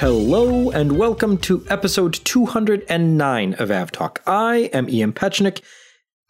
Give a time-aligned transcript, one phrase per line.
[0.00, 4.16] Hello and welcome to episode 209 of AvTalk.
[4.26, 5.60] I am Ian Petchenik,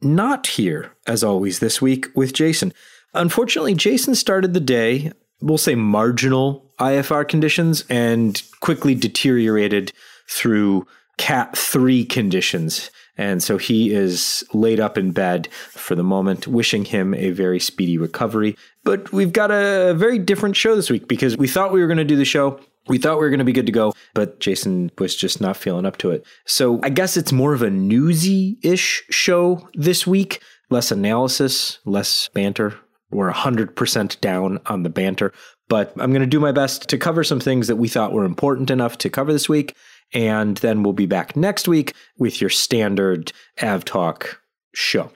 [0.03, 2.75] not here as always this week with Jason.
[3.14, 9.93] Unfortunately, Jason started the day, we'll say marginal IFR conditions, and quickly deteriorated
[10.29, 10.84] through
[11.16, 12.91] Cat 3 conditions.
[13.16, 17.61] And so he is laid up in bed for the moment, wishing him a very
[17.61, 18.57] speedy recovery.
[18.82, 21.98] But we've got a very different show this week because we thought we were going
[21.98, 22.59] to do the show
[22.89, 25.57] we thought we were going to be good to go, but Jason was just not
[25.57, 26.25] feeling up to it.
[26.47, 30.43] So I guess it's more of a newsy ish show this week.
[30.71, 32.74] Less analysis, less banter.
[33.11, 35.33] We're 100% down on the banter,
[35.69, 38.24] but I'm going to do my best to cover some things that we thought were
[38.24, 39.74] important enough to cover this week.
[40.12, 44.37] And then we'll be back next week with your standard AvTalk
[44.74, 45.10] show.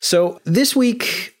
[0.00, 1.34] So this week,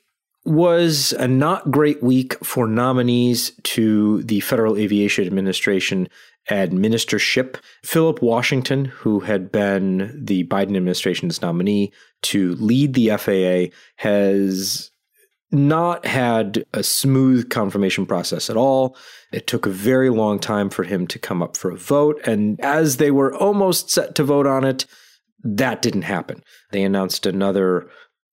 [0.48, 6.08] was a not great week for nominees to the Federal Aviation Administration
[6.50, 7.58] administratorship.
[7.84, 14.90] Phillip Washington, who had been the Biden administration's nominee to lead the FAA, has
[15.50, 18.96] not had a smooth confirmation process at all.
[19.32, 22.20] It took a very long time for him to come up for a vote.
[22.26, 24.84] And as they were almost set to vote on it,
[25.42, 26.42] that didn't happen.
[26.70, 27.88] They announced another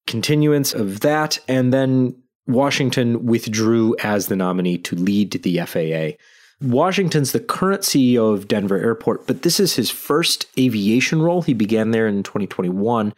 [0.08, 2.16] continuance of that, and then
[2.48, 6.18] Washington withdrew as the nominee to lead the FAA.
[6.62, 11.42] Washington's the current CEO of Denver Airport, but this is his first aviation role.
[11.42, 13.14] He began there in 2021.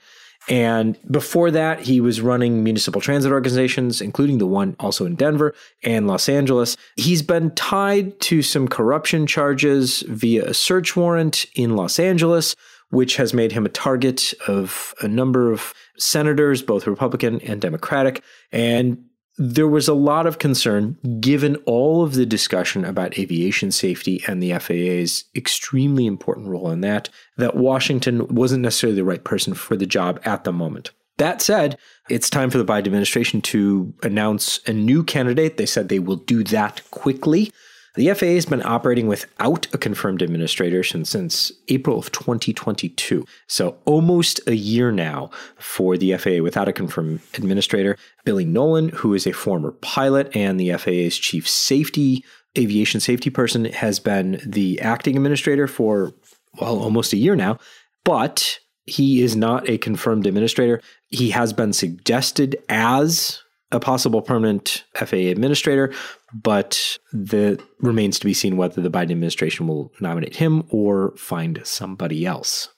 [0.50, 5.54] And before that, he was running municipal transit organizations, including the one also in Denver
[5.84, 6.78] and Los Angeles.
[6.96, 12.56] He's been tied to some corruption charges via a search warrant in Los Angeles,
[12.90, 18.24] which has made him a target of a number of senators, both Republican and Democratic.
[18.52, 19.04] And
[19.38, 24.42] there was a lot of concern, given all of the discussion about aviation safety and
[24.42, 29.76] the FAA's extremely important role in that, that Washington wasn't necessarily the right person for
[29.76, 30.92] the job at the moment.
[31.18, 31.78] That said,
[32.10, 35.58] it's time for the Biden administration to announce a new candidate.
[35.58, 37.52] They said they will do that quickly.
[37.98, 43.26] The FAA has been operating without a confirmed administrator since, April of 2022.
[43.48, 47.98] So almost a year now for the FAA without a confirmed administrator.
[48.24, 52.24] Billy Nolen, who is a former pilot and the FAA's chief safety,
[52.56, 56.14] aviation safety person, has been the acting administrator for,
[56.62, 57.58] well, almost a year now.
[58.06, 60.82] But he is not a confirmed administrator.
[61.08, 63.42] He has been suggested as
[63.72, 65.94] a possible permanent FAA administrator,
[66.34, 71.62] but the remains to be seen whether the Biden administration will nominate him or find
[71.64, 72.70] somebody else.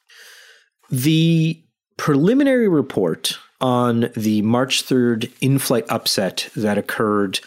[0.89, 1.63] The
[1.97, 7.39] preliminary report on the March 3rd in-flight upset that occurred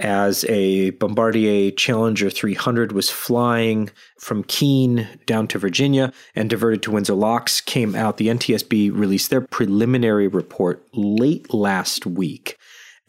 [0.00, 6.90] as a Bombardier Challenger 300 was flying from Keene down to Virginia and diverted to
[6.90, 8.16] Windsor Locks came out.
[8.16, 12.56] The NTSB released their preliminary report late last week.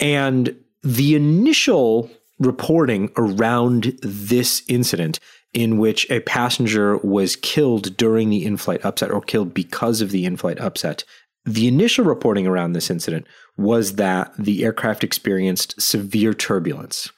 [0.02, 5.20] And the initial reporting around this incident
[5.54, 10.12] in which a passenger was killed during the in flight upset or killed because of
[10.12, 11.04] the in flight upset.
[11.46, 17.12] The initial reporting around this incident was that the aircraft experienced severe turbulence.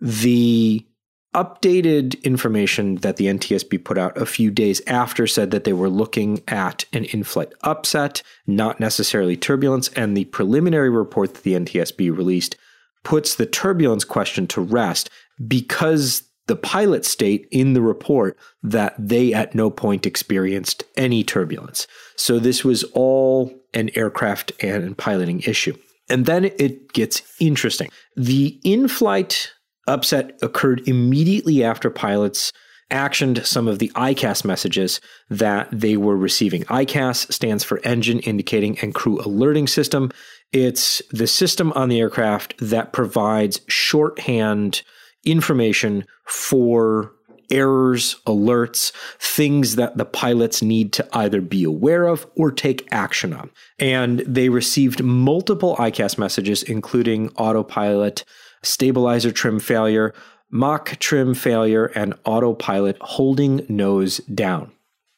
[0.00, 0.86] The
[1.34, 5.88] updated information that the NTSB put out a few days after said that they were
[5.88, 9.88] looking at an in flight upset, not necessarily turbulence.
[9.88, 12.56] And the preliminary report that the NTSB released
[13.02, 15.10] puts the turbulence question to rest
[15.46, 21.86] because the pilots state in the report that they at no point experienced any turbulence.
[22.16, 25.76] So this was all an aircraft and piloting issue.
[26.08, 27.90] And then it gets interesting.
[28.14, 29.53] The in flight
[29.86, 32.52] upset occurred immediately after pilots
[32.90, 35.00] actioned some of the EICAS messages
[35.30, 36.64] that they were receiving.
[36.64, 40.10] EICAS stands for Engine Indicating and Crew Alerting System.
[40.52, 44.82] It's the system on the aircraft that provides shorthand
[45.24, 47.12] information for
[47.50, 53.32] errors, alerts, things that the pilots need to either be aware of or take action
[53.32, 53.50] on.
[53.78, 58.24] And they received multiple EICAS messages, including autopilot
[58.64, 60.14] stabilizer trim failure,
[60.50, 64.70] Mach trim failure, and autopilot holding nose down.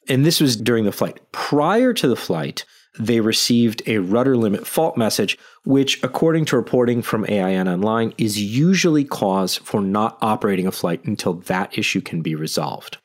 [0.08, 1.20] And this was during the flight.
[1.32, 2.64] Prior to the flight,
[2.98, 8.40] they received a rudder limit fault message, which, according to reporting from AIN Online, is
[8.40, 12.98] usually cause for not operating a flight until that issue can be resolved.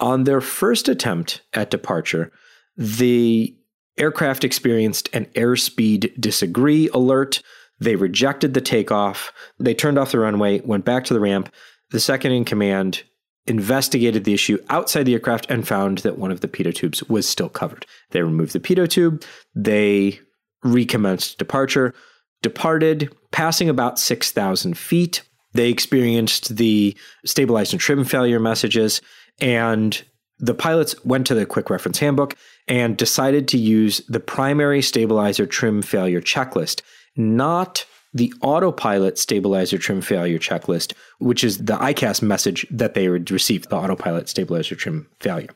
[0.00, 2.32] On their first attempt at departure,
[2.76, 3.56] the
[3.96, 7.42] aircraft experienced an airspeed disagree alert,
[7.80, 9.32] they rejected the takeoff.
[9.58, 11.52] They turned off the runway, went back to the ramp.
[11.90, 13.04] The second in command
[13.46, 17.26] investigated the issue outside the aircraft and found that one of the pitot tubes was
[17.26, 17.86] still covered.
[18.10, 19.22] They removed the pitot tube,
[19.54, 20.20] they
[20.62, 21.94] recommenced departure,
[22.42, 25.22] departed, passing about 6,000 feet.
[25.54, 29.00] They experienced the stabilized and trim failure messages,
[29.40, 30.02] and
[30.38, 32.36] the pilots went to the quick reference handbook
[32.68, 36.82] and decided to use the primary stabilizer trim failure checklist,
[37.18, 37.84] not
[38.14, 43.68] the autopilot stabilizer trim failure checklist, which is the EICAS message that they would receive,
[43.68, 45.50] the autopilot stabilizer trim failure.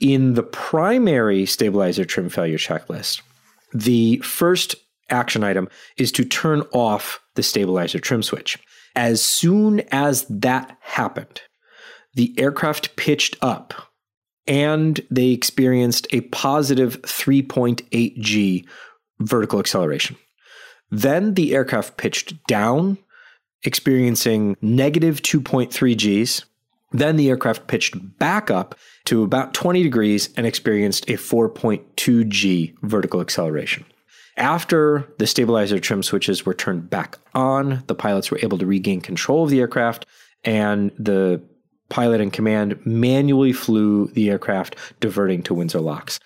[0.00, 3.22] In the primary stabilizer trim failure checklist,
[3.72, 4.74] the first
[5.08, 8.58] action item is to turn off the stabilizer trim switch.
[8.94, 11.40] As soon as that happened,
[12.14, 13.72] the aircraft pitched up
[14.46, 18.66] and they experienced a positive 3.8 G
[19.20, 20.16] vertical acceleration.
[20.92, 22.98] Then the aircraft pitched down,
[23.64, 26.44] experiencing negative 2.3 Gs.
[26.92, 28.74] Then the aircraft pitched back up
[29.06, 33.86] to about 20 degrees and experienced a 4.2 G vertical acceleration.
[34.36, 39.00] After the stabilizer trim switches were turned back on, the pilots were able to regain
[39.00, 40.04] control of the aircraft,
[40.44, 41.40] and the
[41.88, 46.20] pilot in command manually flew the aircraft, diverting to Windsor locks.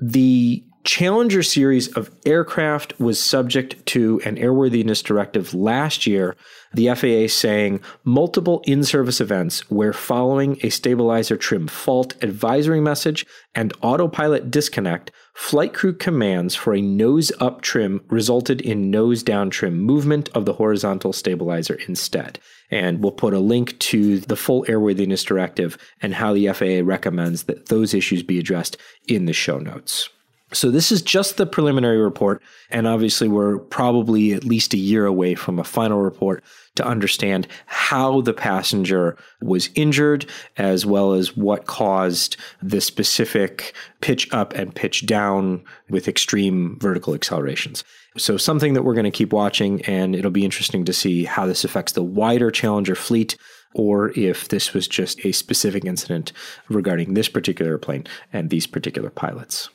[0.00, 6.34] The Challenger series of aircraft was subject to an airworthiness directive last year,
[6.72, 13.26] the FAA saying multiple in service events where following a stabilizer trim fault advisory message
[13.54, 19.50] and autopilot disconnect, flight crew commands for a nose up trim resulted in nose down
[19.50, 22.38] trim movement of the horizontal stabilizer instead.
[22.70, 27.42] And we'll put a link to the full airworthiness directive and how the FAA recommends
[27.42, 30.08] that those issues be addressed in the show notes.
[30.52, 35.04] So this is just the preliminary report, and obviously we're probably at least a year
[35.04, 36.42] away from a final report
[36.76, 40.24] to understand how the passenger was injured,
[40.56, 47.14] as well as what caused the specific pitch up and pitch down with extreme vertical
[47.14, 47.84] accelerations.
[48.16, 51.44] So something that we're going to keep watching, and it'll be interesting to see how
[51.44, 53.36] this affects the wider Challenger fleet
[53.74, 56.32] or if this was just a specific incident
[56.70, 59.68] regarding this particular plane and these particular pilots.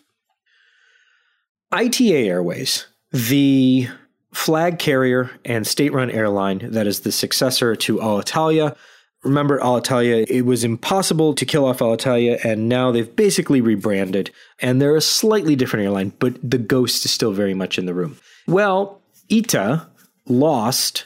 [1.74, 3.88] ITA Airways, the
[4.31, 8.75] flag carrier and state run airline that is the successor to Alitalia.
[9.24, 14.30] Remember Alitalia, it was impossible to kill off Alitalia, and now they've basically rebranded,
[14.60, 17.94] and they're a slightly different airline, but the ghost is still very much in the
[17.96, 18.18] room.
[18.46, 19.88] Well, ITA
[20.28, 21.06] lost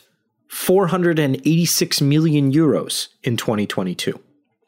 [0.49, 4.19] 486 million euros in 2022,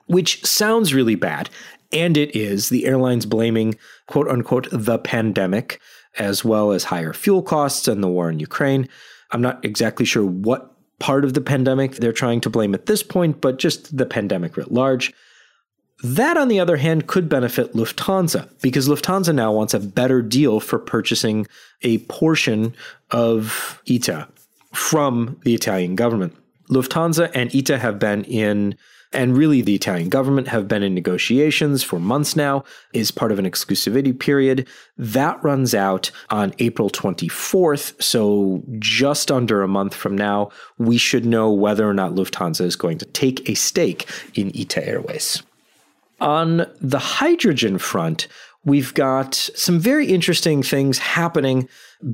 [0.06, 1.50] which sounds really bad.
[1.92, 2.70] And it is.
[2.70, 3.76] The airline's blaming,
[4.08, 5.82] quote unquote, the pandemic,
[6.18, 8.88] as well as higher fuel costs and the war in Ukraine.
[9.32, 13.04] I'm not exactly sure what part of the pandemic they're trying to blame at this
[13.04, 15.14] point, but just the pandemic writ large.
[16.02, 20.60] That, on the other hand, could benefit Lufthansa because Lufthansa now wants a better deal
[20.60, 21.46] for purchasing
[21.82, 22.74] a portion
[23.12, 24.28] of ITA
[24.74, 26.36] from the Italian government.
[26.70, 28.78] Lufthansa and ITA have been in
[29.12, 32.64] and really the Italian government have been in negotiations for months now,
[32.94, 34.68] is part of an exclusivity period.
[34.98, 38.02] That runs out on April 24th.
[38.02, 42.76] So just under a month from now, we should know whether or not Lufthansa is
[42.76, 45.42] going to take a stake in ITA Airways.
[46.22, 48.28] On the hydrogen front,
[48.66, 51.68] we've got some very interesting things happening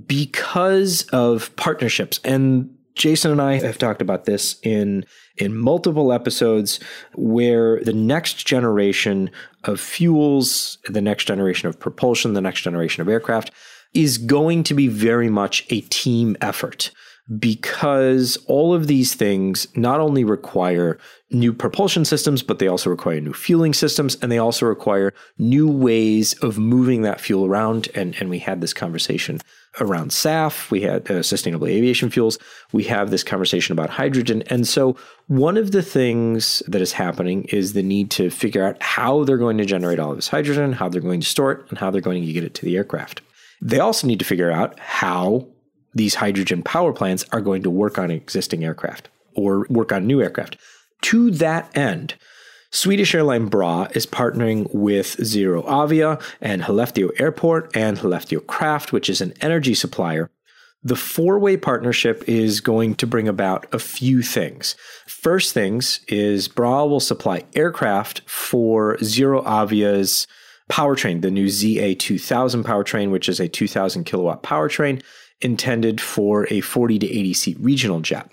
[0.06, 2.20] because of partnerships.
[2.24, 5.06] And Jason and I have talked about this in
[5.38, 6.80] in multiple episodes
[7.14, 9.30] where the next generation
[9.66, 13.52] of fuels, the next generation of propulsion, the next generation of aircraft
[13.94, 16.92] is going to be very much a team effort
[17.40, 21.00] because all of these things not only require
[21.32, 25.68] new propulsion systems, but they also require new fueling systems and they also require new
[25.68, 27.90] ways of moving that fuel around.
[27.96, 29.42] And, and we had this conversation
[29.80, 32.38] around SAF, we had uh, sustainable aviation fuels,
[32.72, 34.44] we have this conversation about hydrogen.
[34.48, 34.96] And so,
[35.28, 39.38] one of the things that is happening is the need to figure out how they're
[39.38, 41.92] going to generate all of this hydrogen, how they're going to store it, and how
[41.92, 43.22] they're going to get it to the aircraft.
[43.62, 45.48] They also need to figure out how
[45.94, 50.22] these hydrogen power plants are going to work on existing aircraft or work on new
[50.22, 50.58] aircraft.
[51.04, 52.16] To that end,
[52.76, 59.22] Swedish airline BRA is partnering with ZeroAvia and Skellefteå Airport and Skellefteå Kraft, which is
[59.22, 60.30] an energy supplier.
[60.84, 64.76] The four way partnership is going to bring about a few things.
[65.08, 70.28] First things is BRA will supply aircraft for ZeroAvia's
[70.70, 75.02] powertrain, the new ZA2000 powertrain, which is a 2000 kilowatt powertrain
[75.40, 78.30] intended for a 40 to 80 seat regional jet.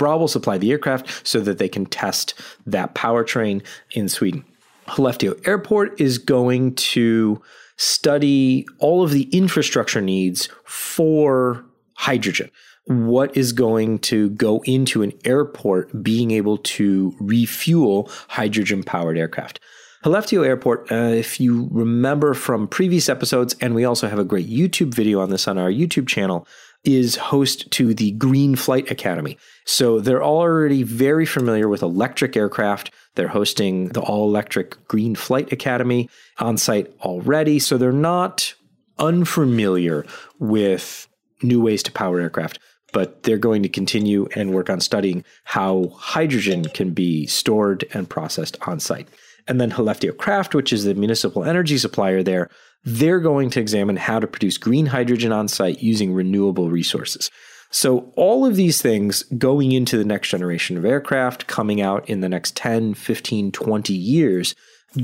[0.00, 2.32] Bra will supply the aircraft so that they can test
[2.64, 4.46] that powertrain in Sweden.
[4.88, 7.42] Skellefteå Airport is going to
[7.76, 11.66] study all of the infrastructure needs for
[11.96, 12.50] hydrogen.
[12.86, 19.60] What is going to go into an airport being able to refuel hydrogen powered aircraft?
[20.02, 24.48] Skellefteå Airport, uh, if you remember from previous episodes, and we also have a great
[24.48, 26.48] YouTube video on this on our YouTube channel,
[26.84, 29.36] is host to the Green Flight Academy.
[29.66, 32.90] So they're already very familiar with electric aircraft.
[33.16, 36.08] They're hosting the all electric Green Flight Academy
[36.38, 37.58] on site already.
[37.58, 38.54] So they're not
[38.98, 40.06] unfamiliar
[40.38, 41.06] with
[41.42, 42.58] new ways to power aircraft,
[42.92, 48.08] but they're going to continue and work on studying how hydrogen can be stored and
[48.08, 49.08] processed on site.
[49.48, 52.48] And then Skellefteå Kraft, which is the municipal energy supplier there,
[52.84, 57.30] they're going to examine how to produce green hydrogen on site using renewable resources.
[57.72, 62.20] So, all of these things going into the next generation of aircraft coming out in
[62.20, 64.54] the next 10, 15, 20 years.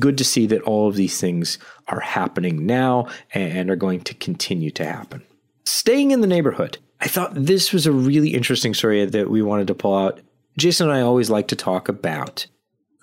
[0.00, 4.14] Good to see that all of these things are happening now and are going to
[4.14, 5.23] continue to happen.
[5.64, 9.68] Staying in the neighborhood, I thought this was a really interesting story that we wanted
[9.68, 10.21] to pull out.
[10.59, 12.49] Jason and I always like to talk about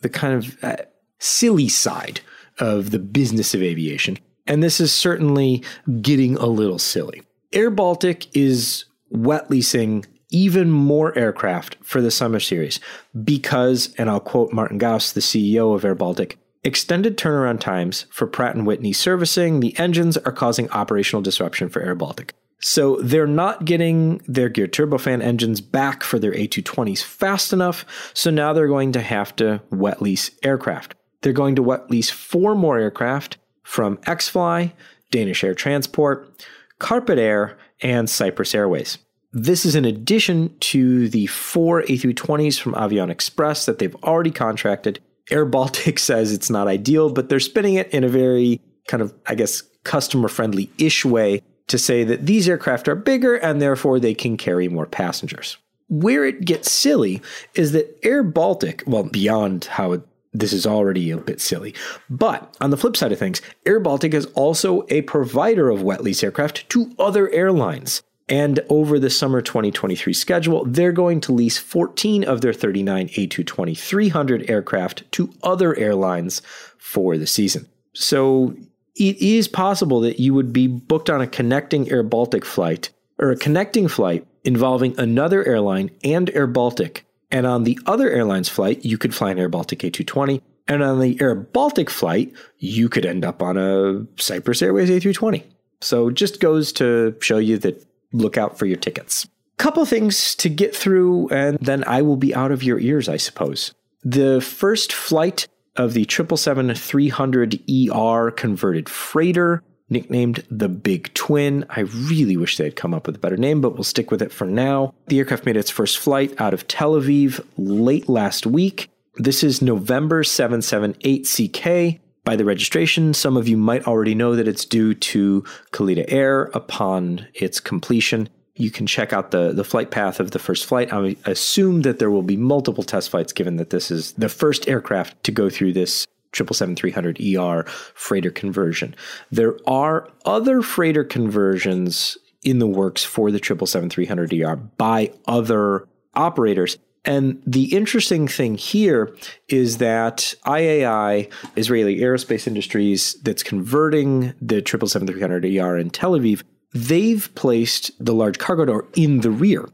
[0.02, 0.78] the kind of uh,
[1.20, 2.20] silly side
[2.60, 4.18] of the business of aviation.
[4.48, 5.64] And this is certainly
[6.02, 7.24] getting a little silly.
[7.52, 12.80] Air Baltic is wet leasing even more aircraft for the summer series
[13.24, 18.26] because, and I'll quote Martin Gauss, the CEO of Air Baltic, extended turnaround times for
[18.26, 22.34] Pratt & Whitney servicing the engines are causing operational disruption for Air Baltic.
[22.60, 28.32] So they're not getting their geared turbofan engines back for their A220s fast enough, so
[28.32, 30.96] now they're going to have to wet lease aircraft.
[31.22, 34.72] They're going to wet lease four more aircraft from Xfly,
[35.12, 36.46] Danish Air Transport,
[36.80, 38.98] Carpatair, and Cyprus Airways.
[39.32, 45.00] This is in addition to the four A320s from Avion Express that they've already contracted.
[45.32, 49.14] Air Baltic says it's not ideal, but they're spinning it in a very kind of,
[49.26, 54.00] I guess, customer friendly ish way to say that these aircraft are bigger and therefore
[54.00, 55.58] they can carry more passengers.
[55.88, 57.22] Where it gets silly
[57.56, 59.94] is that Air Baltic, well, beyond how
[60.34, 61.74] this is already a bit silly.
[62.10, 66.04] But on the flip side of things, Air Baltic is also a provider of wet
[66.04, 68.02] lease aircraft to other airlines.
[68.30, 73.78] And over the summer 2023 schedule, they're going to lease 14 of their 39 A220
[73.78, 76.42] 300 aircraft to other airlines
[76.78, 77.68] for the season.
[77.94, 78.56] So
[78.96, 83.32] it is possible that you would be booked on a connecting Air Baltic flight or
[83.32, 88.86] a connecting flight involving another airline and Air Baltic and on the other airline's flight,
[88.86, 90.40] you could fly an Air Baltic A220.
[90.68, 95.44] And on the Air Baltic flight, you could end up on a Cyprus Airways A320.
[95.82, 99.28] So just goes to show you that look out for your tickets.
[99.58, 103.18] Couple things to get through, and then I will be out of your ears, I
[103.18, 103.74] suppose.
[104.04, 111.66] The first flight of the 777-300ER converted freighter nicknamed the Big Twin.
[111.70, 114.22] I really wish they had come up with a better name, but we'll stick with
[114.22, 114.94] it for now.
[115.08, 118.90] The aircraft made its first flight out of Tel Aviv late last week.
[119.16, 122.00] This is November 778CK.
[122.26, 126.44] By the registration, some of you might already know that it's due to Kalitta Air
[126.54, 128.30] upon its completion.
[128.56, 130.94] You can check out the, the flight path of the first flight.
[130.94, 134.70] I assume that there will be multiple test flights given that this is the first
[134.70, 138.96] aircraft to go through this 777-300ER freighter conversion.
[139.32, 146.78] There are other freighter conversions in the works for the 777-300ER by other operators.
[147.06, 149.16] And the interesting thing here
[149.50, 157.92] is that IAI, Israeli Aerospace Industries, that's converting the 777-300ER in Tel Aviv, they've placed
[158.04, 159.68] the large cargo door in the rear.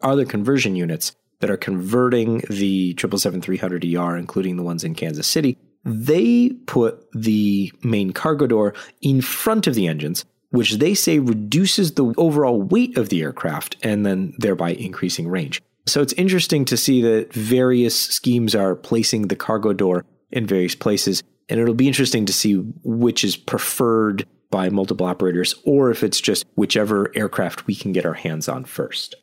[0.00, 6.50] Other conversion units that are converting the 777-300ER, including the ones in Kansas City, they
[6.66, 12.14] put the main cargo door in front of the engines, which they say reduces the
[12.16, 15.60] overall weight of the aircraft and then thereby increasing range.
[15.86, 20.74] So it's interesting to see that various schemes are placing the cargo door in various
[20.74, 26.04] places, and it'll be interesting to see which is preferred by multiple operators or if
[26.04, 29.16] it's just whichever aircraft we can get our hands on first.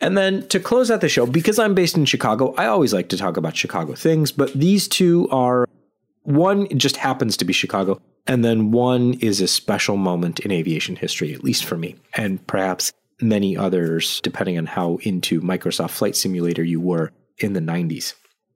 [0.00, 3.08] And then to close out the show, because I'm based in Chicago, I always like
[3.10, 5.63] to talk about Chicago things, but these two are
[6.24, 10.96] one just happens to be Chicago, and then one is a special moment in aviation
[10.96, 16.16] history, at least for me, and perhaps many others, depending on how into Microsoft Flight
[16.16, 18.14] Simulator you were in the 90s.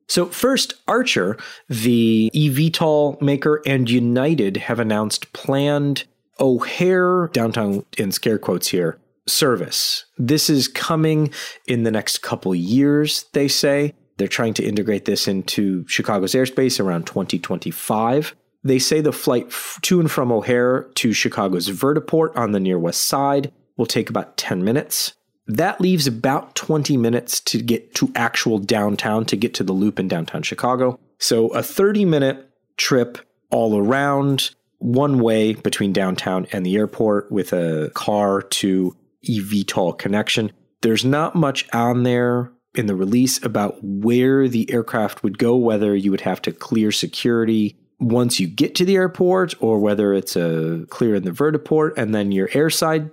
[0.09, 1.37] So, first, Archer,
[1.69, 6.05] the eVTOL maker, and United have announced planned
[6.41, 10.07] O'Hare, downtown in scare quotes here, service.
[10.17, 11.31] This is coming
[11.67, 13.95] in the next couple years, they say.
[14.19, 18.35] They're trying to integrate this into Chicago's airspace around 2025.
[18.65, 23.07] They say the flight to and from O'Hare to Chicago's vertiport on the near west
[23.07, 25.15] side will take about 10 minutes.
[25.47, 29.99] That leaves about 20 minutes to get to actual downtown, to get to the loop
[29.99, 30.99] in downtown Chicago.
[31.19, 33.19] So a 30 minute trip
[33.51, 38.97] all around, one way between downtown and the airport with a car to
[39.29, 40.53] eVTOL connection.
[40.83, 45.95] There's not much on there in the release about where the aircraft would go, whether
[45.95, 50.37] you would have to clear security once you get to the airport or whether it's
[50.37, 53.11] a clear in the vertiport and then your airside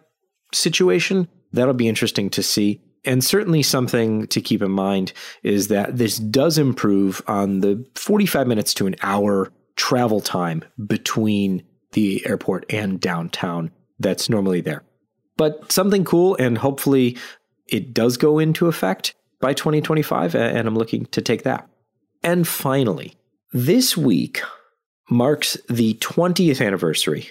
[0.53, 1.27] situation.
[1.53, 2.81] That'll be interesting to see.
[3.05, 8.47] And certainly something to keep in mind is that this does improve on the 45
[8.47, 14.83] minutes to an hour travel time between the airport and downtown that's normally there.
[15.37, 17.17] But something cool, and hopefully
[17.67, 21.69] it does go into effect by 2025, and I'm looking to take that.
[22.23, 23.13] And finally,
[23.53, 24.41] this week
[25.07, 27.29] marks the 20th anniversary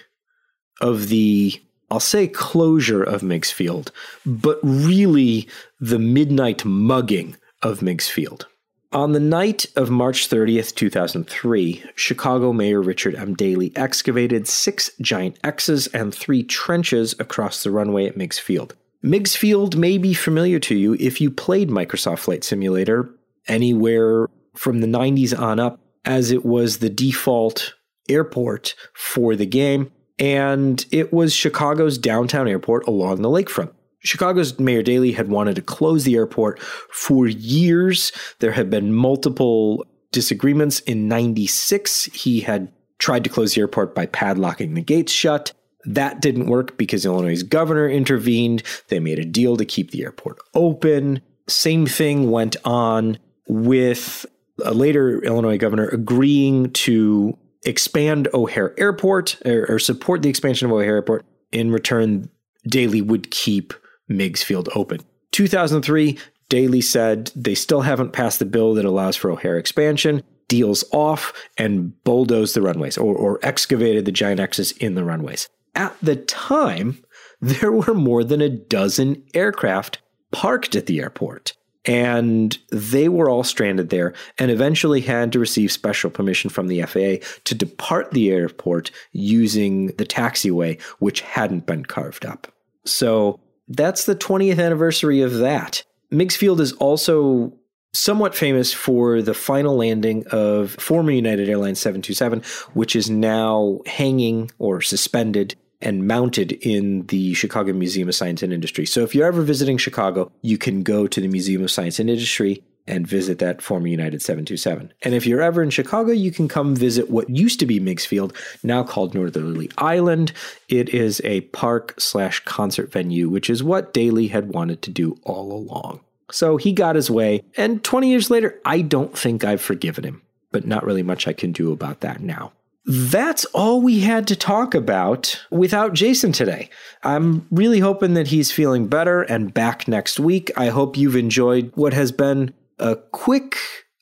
[0.80, 3.90] of the I'll say closure of Meigs Field,
[4.24, 5.48] but really
[5.80, 8.46] the midnight mugging of Meigs Field.
[8.92, 13.34] On the night of March 30th, 2003, Chicago Mayor Richard M.
[13.34, 18.76] Daley excavated six giant X's and three trenches across the runway at Meigs Field.
[19.04, 23.10] Meigs Field may be familiar to you if you played Microsoft Flight Simulator
[23.46, 27.74] anywhere from the 90s on up, as it was the default
[28.08, 33.72] airport for the game and it was Chicago's downtown airport along the lakefront.
[34.00, 38.12] Chicago's Mayor Daley had wanted to close the airport for years.
[38.38, 40.80] There had been multiple disagreements.
[40.80, 45.52] In 96, he had tried to close the airport by padlocking the gates shut.
[45.84, 48.62] That didn't work because Illinois' governor intervened.
[48.88, 51.20] They made a deal to keep the airport open.
[51.48, 54.24] Same thing went on with
[54.64, 60.72] a later Illinois governor agreeing to expand O'Hare Airport or, or support the expansion of
[60.72, 61.24] O'Hare Airport.
[61.52, 62.30] In return,
[62.66, 63.74] Daley would keep
[64.08, 65.00] Meigs Field open.
[65.32, 66.18] 2003,
[66.48, 71.32] Daley said they still haven't passed the bill that allows for O'Hare expansion, deals off,
[71.56, 75.48] and bulldozed the runways or, or excavated the giant X's in the runways.
[75.74, 77.02] At the time,
[77.40, 79.98] there were more than a dozen aircraft
[80.30, 85.70] parked at the airport and they were all stranded there and eventually had to receive
[85.70, 91.84] special permission from the FAA to depart the airport using the taxiway, which hadn't been
[91.84, 92.52] carved up.
[92.84, 95.84] So that's the 20th anniversary of that.
[96.10, 97.52] Meigs Field is also
[97.92, 102.42] somewhat famous for the final landing of former United Airlines 727,
[102.74, 108.52] which is now hanging or suspended and mounted in the Chicago Museum of Science and
[108.52, 108.86] Industry.
[108.86, 112.10] So if you're ever visiting Chicago, you can go to the Museum of Science and
[112.10, 114.92] Industry and visit that former United 727.
[115.02, 118.04] And if you're ever in Chicago, you can come visit what used to be Meigs
[118.04, 120.32] Field, now called Northerly Island.
[120.68, 125.16] It is a park slash concert venue, which is what Daley had wanted to do
[125.22, 126.00] all along.
[126.30, 130.22] So he got his way, and 20 years later, I don't think I've forgiven him,
[130.52, 132.52] but not really much I can do about that now.
[132.86, 136.68] That's all we had to talk about without Jason today.
[137.02, 140.50] I'm really hoping that he's feeling better and back next week.
[140.56, 143.56] I hope you've enjoyed what has been a quick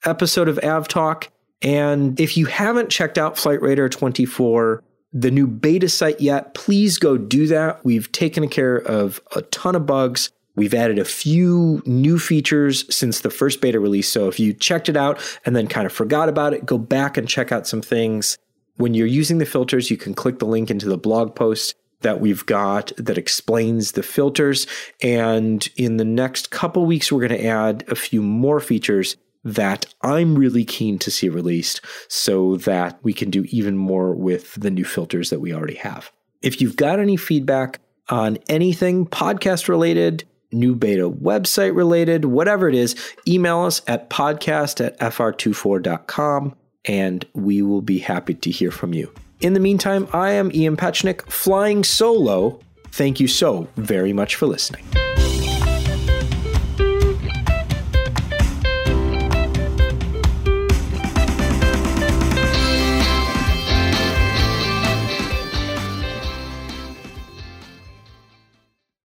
[0.05, 1.29] episode of AvTalk.
[1.63, 4.81] And if you haven't checked out Flightradar24,
[5.13, 7.85] the new beta site yet, please go do that.
[7.85, 10.31] We've taken care of a ton of bugs.
[10.57, 14.09] We've added a few new features since the first beta release.
[14.09, 17.17] So if you checked it out and then kind of forgot about it, go back
[17.17, 18.39] and check out some things.
[18.77, 22.21] When you're using the filters, you can click the link into the blog post that
[22.21, 24.67] we've got that explains the filters.
[25.01, 29.87] And in the next couple weeks, we're going to add a few more features that
[30.03, 34.71] I'm really keen to see released so that we can do even more with the
[34.71, 36.13] new filters that we already have.
[36.43, 42.75] If you've got any feedback on anything podcast related, new beta website related, whatever it
[42.75, 42.95] is,
[43.27, 49.13] email us at podcast at fr24.com and we will be happy to hear from you.
[49.41, 52.61] In the meantime, I am Ian Petchenik, flying solo.
[52.89, 54.85] Thank you so very much for listening.